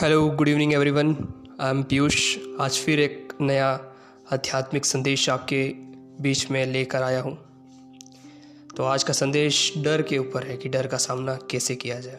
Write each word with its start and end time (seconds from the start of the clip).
Hello 0.00 0.28
good 0.28 0.48
evening 0.48 0.72
everyone 0.72 1.16
I 1.60 1.70
am 1.70 1.82
Piyush 1.82 2.38
आज 2.60 2.78
फिर 2.78 3.00
एक 3.00 3.32
नया 3.40 3.66
आध्यात्मिक 4.32 4.84
संदेश 4.84 5.28
आपके 5.30 5.72
बीच 6.22 6.50
में 6.50 6.66
लेकर 6.66 7.02
आया 7.02 7.20
हूँ। 7.20 7.36
तो 8.76 8.82
आज 8.82 9.02
का 9.02 9.12
संदेश 9.12 9.72
डर 9.78 10.02
के 10.02 10.18
ऊपर 10.18 10.42
है 10.42 10.56
कि 10.56 10.68
डर 10.68 10.86
का 10.86 10.96
सामना 10.96 11.34
कैसे 11.50 11.76
किया 11.76 12.00
जाए। 12.00 12.18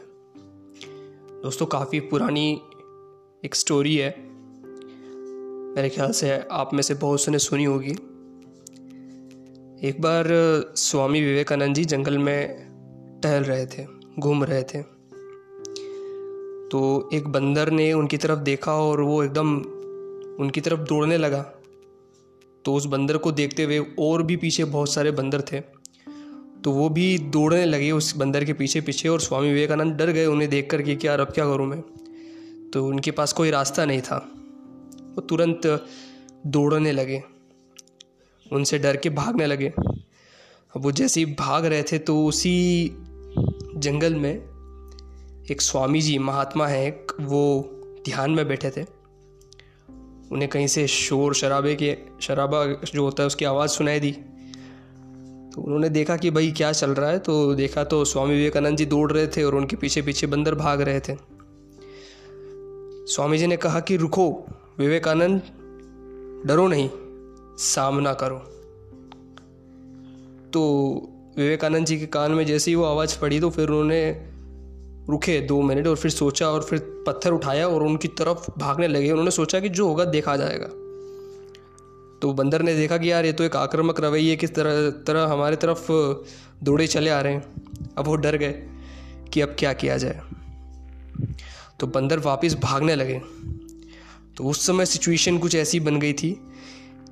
दोस्तों, 1.43 1.65
काफ़ी 1.65 1.99
पुरानी 1.99 2.61
एक 3.45 3.55
स्टोरी 3.55 3.95
है। 3.95 4.15
मेरे 5.75 5.89
ख्याल 5.89 6.11
से 6.11 6.39
आप 6.51 6.73
में 6.73 6.81
से 6.81 6.93
बहुत 6.93 7.21
से 7.21 7.31
ने 7.31 7.39
सुनी 7.39 7.63
होगी। 7.63 7.91
एक 9.87 10.01
बार 10.01 10.27
स्वामी 10.75 11.21
विवेकानंद 11.21 11.75
जी 11.75 11.85
जंगल 11.85 12.17
में 12.17 12.47
टहल 13.23 13.43
रहे 13.43 13.65
थे, 13.65 13.87
घूम 14.19 14.43
रहे 14.43 14.63
थे। 14.63 15.00
तो 16.71 17.09
एक 17.13 17.27
बंदर 17.27 17.69
ने 17.69 17.93
उनकी 17.93 18.17
तरफ़ 18.17 18.39
देखा 18.39 18.73
और 18.73 19.01
वो 19.01 19.23
एकदम 19.23 19.57
उनकी 20.39 20.61
तरफ़ 20.61 20.79
दौड़ने 20.79 21.17
लगा। 21.17 21.41
तो 22.65 22.73
उस 22.73 22.85
बंदर 22.85 23.17
को 23.17 23.31
देखते 23.31 23.63
हुए 23.63 23.85
और 23.99 24.23
भी 24.23 24.35
पीछे 24.35 24.63
बहुत 24.63 24.93
सारे 24.93 25.11
बंदर 25.11 25.41
थे। 25.41 25.59
तो 26.63 26.71
वो 26.71 26.89
भी 26.89 27.17
दौड़ने 27.17 27.65
लगे 27.65 27.91
उस 27.91 28.17
बंदर 28.17 28.45
के 28.45 28.53
पीछे 28.53 28.81
पीछे 28.81 29.09
और 29.09 29.19
स्वामी 29.19 29.47
विवेकानंद 29.47 29.93
डर 29.93 30.11
गए 30.11 30.25
उन्हें 30.25 30.49
देख 30.49 30.69
कर 30.69 30.81
कि 30.81 31.07
यार 31.07 31.19
अब 31.19 31.27
क्या 31.27 31.45
करूँ 31.45 31.67
मैं। 31.67 31.83
तो 32.73 32.85
उनके 32.85 33.11
पास 33.11 33.33
कोई 33.33 33.51
रास्ता 33.51 33.85
नहीं 33.85 34.01
था। 34.01 34.31
वो 35.15 35.21
तुरंत 35.21 35.87
दौड़ने 36.47 36.91
लगे। 36.91 37.23
उनसे 38.53 38.79
डर 38.79 38.97
के 38.97 39.09
भागने 39.09 39.45
लगे। 39.45 39.73
अब 39.77 40.77
वो 40.77 40.91
जैसे 40.91 41.19
ही 41.19 41.25
भाग 41.25 41.65
रहे 41.65 41.83
थे 41.83 41.99
तो 41.99 42.25
उसी 42.25 42.87
जंगल 43.75 44.15
में 44.15 44.50
एक 45.51 45.61
स्वामी 45.61 46.01
जी 46.01 46.17
महात्मा 46.17 46.67
हैं 46.67 47.25
वो 47.25 47.69
ध्यान 48.05 48.31
में 48.31 48.47
बैठे 48.47 48.69
थे। 48.69 48.81
उन्हें 50.31 50.49
कहीं 50.49 50.67
से 50.67 50.87
शोर 50.87 51.33
शराबे 51.35 51.75
के, 51.75 51.97
शराबा 52.21 52.65
जो 52.65 53.03
होता 53.03 53.23
है 53.23 53.27
उसकी 53.27 53.45
आवाज़ 53.45 53.71
सुनाई 53.71 53.99
दी। 53.99 54.11
तो 55.55 55.61
उन्होंने 55.61 55.89
देखा 55.89 56.17
कि 56.17 56.31
भाई 56.31 56.51
क्या 56.51 56.71
चल 56.71 56.91
रहा 56.91 57.09
है 57.09 57.19
तो 57.19 57.55
देखा 57.55 57.83
तो 57.83 58.05
स्वामी 58.05 58.35
विवेकानंद 58.35 58.77
जी 58.77 58.85
दौड़ 58.85 59.11
रहे 59.11 59.27
थे 59.27 59.43
और 59.43 59.55
उनके 59.55 59.75
पीछे 59.75 60.01
पीछे 60.01 60.27
बंदर 60.27 60.55
भाग 60.55 60.81
रहे 60.81 60.99
थे। 60.99 61.15
स्वामी 63.13 63.37
जी 63.37 63.47
ने 63.47 63.57
कहा 63.57 63.79
कि 63.79 63.97
रुको, 63.97 64.45
विवेकानंद, 64.77 65.41
डरो 66.45 66.67
नहीं, 66.67 66.89
सामना 67.57 68.13
करो। 68.13 68.37
तो 70.49 70.63
विवेकानंद 71.37 71.85
जी 71.85 71.99
के 71.99 72.05
कान 72.05 72.31
में 72.31 72.45
जैसे 72.45 72.71
ही 72.71 72.75
वो 72.75 72.83
आवाज़ 72.83 73.19
पड़ी 73.19 73.39
तो 73.39 73.49
फिर 73.49 73.69
उन्होंने 73.69 74.31
रुके 75.11 75.41
दो 75.41 75.61
मिनट 75.61 75.87
और 75.87 75.95
फिर 75.95 76.11
सोचा 76.11 76.47
और 76.47 76.63
फिर 76.63 76.79
पत्थर 77.07 77.31
उठाया 77.31 77.67
और 77.67 77.83
उनकी 77.83 78.07
तरफ़ 78.07 78.59
भागने 78.59 78.87
लगे। 78.87 79.11
उन्होंने 79.11 79.31
सोचा 79.31 79.59
कि 79.59 79.69
जो 79.69 79.87
होगा, 79.87 80.05
देखा 80.05 80.37
जाएगा। 80.37 80.67
तो 82.21 82.33
बंदर 82.33 82.61
ने 82.61 82.75
देखा 82.75 82.97
कि 82.97 83.11
यार, 83.11 83.25
ये 83.25 83.33
तो 83.33 83.43
एक 83.43 83.55
आक्रामक 83.55 84.01
रवैये 84.01 84.35
किस 84.35 84.55
तरह 84.55 84.89
तरह 84.89 85.23
हमारे 85.23 85.55
तरफ़ 85.55 85.91
दौड़े 86.63 86.87
चले 86.87 87.09
आ 87.09 87.21
रहे 87.21 87.33
हैं। 87.33 87.43
अब 87.97 88.05
वो 88.05 88.15
डर 88.15 88.37
गए 88.37 88.63
कि 89.33 89.41
अब 89.41 89.55
क्या 89.59 89.73
किया 89.73 89.97
जाए। 89.97 90.21
तो 91.79 91.87
बंदर 91.87 92.19
वापस 92.19 92.55
भागने 92.63 92.95
लगे। 92.95 93.21
तो 94.37 94.43
उस 94.43 94.67
समय 94.67 94.85
सिचुएशन 94.85 95.37
कुछ 95.37 95.55
ऐसी 95.55 95.79
बन 95.79 95.99
गई 95.99 96.13
थी 96.13 96.31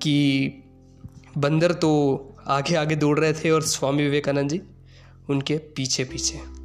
कि 0.02 0.48
बंदर 1.38 1.72
तो 1.72 2.16
आगे 2.48 2.76
आगे 2.76 2.96
दौड़ 2.96 3.20
रहे 3.20 3.34
थे 3.34 3.52
और 3.52 3.62
स्वामी 3.62 4.04
विवेकानंद 4.04 4.50
जी 4.50 4.62
उनके 5.30 5.58
पीछे 5.58 6.04
पीछे 6.04 6.59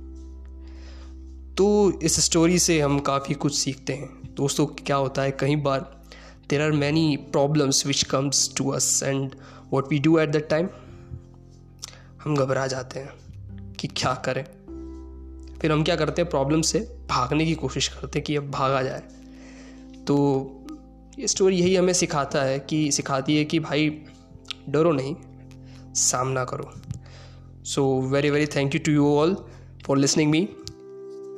तो 1.57 1.93
इस 2.03 2.25
स्टोरी 2.25 2.59
से 2.59 2.81
हम 2.81 2.99
काफ़ी 2.99 3.35
कुछ 3.35 3.55
सीखते 3.55 3.93
हैं। 3.93 4.35
दोस्तों, 4.35 4.67
क्या 4.67 4.97
होता 4.97 5.23
है 5.23 5.31
कई 5.31 5.57
बार 5.57 6.05
there 6.51 6.63
are 6.63 6.73
many 6.73 7.17
problems 7.17 7.87
which 7.87 8.03
comes 8.03 8.55
to 8.57 8.69
us 8.71 9.03
and 9.03 9.35
what 9.73 9.89
we 9.91 9.99
do 9.99 10.19
at 10.19 10.29
that 10.29 10.49
time 10.49 10.69
हम 12.25 12.37
घबरा 12.37 12.67
जाते 12.67 13.01
हैं 13.01 13.13
कि 13.73 13.89
क्या 13.89 14.15
करें। 14.15 14.45
फिर 15.59 15.73
हम 15.73 15.85
क्या 15.85 15.97
करते 15.97 16.23
हैं 16.23 16.31
प्रॉब्लम 16.31 16.63
से 16.63 16.97
भागने 17.09 17.47
की 17.47 17.55
कोशिश 17.55 17.89
करते 17.89 18.19
हैं 18.19 18.25
कि 18.25 18.37
अब 18.37 18.51
भागा 18.51 18.83
जाए। 18.83 19.03
तो 20.07 20.47
ये 21.19 21.29
स्टोरी 21.29 21.57
यही 21.57 21.77
हमें 21.77 21.93
सिखाता 21.93 22.43
है 22.43 22.59
कि, 22.59 22.93
सिखाती 22.93 23.37
है 23.37 23.45
कि 23.45 23.59
भाई, 23.59 24.03
डरो 24.69 24.93
नहीं, 24.93 25.17
सामना 25.95 26.45
करो। 26.45 26.73
So 27.65 28.01
very 28.01 28.31
very 28.31 28.47
thank 28.47 28.75
you 28.75 28.81
to 28.87 28.93
you 28.93 29.15
all 29.15 29.45
for 29.87 29.99
listening 29.99 30.31
me 30.31 30.49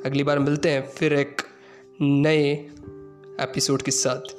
अगली 0.07 0.23
बार 0.23 0.39
मिलते 0.39 0.69
हैं 0.69 0.89
फिर 0.89 1.13
एक 1.13 1.41
नए 2.01 2.53
एपिसोड 3.41 3.81
के 3.81 3.91
साथ। 3.91 4.35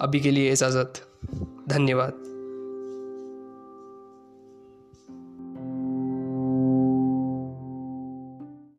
अभी 0.00 0.20
के 0.20 0.30
लिए 0.30 0.52
इजाज़त। 0.52 0.92
धन्यवाद। 1.68 2.37